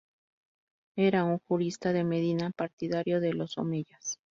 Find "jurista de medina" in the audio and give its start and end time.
1.47-2.49